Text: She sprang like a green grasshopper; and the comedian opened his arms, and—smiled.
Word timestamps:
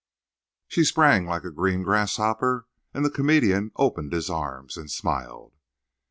She 0.67 0.83
sprang 0.83 1.27
like 1.27 1.43
a 1.43 1.51
green 1.51 1.83
grasshopper; 1.83 2.65
and 2.91 3.05
the 3.05 3.11
comedian 3.11 3.69
opened 3.75 4.13
his 4.13 4.31
arms, 4.31 4.75
and—smiled. 4.75 5.53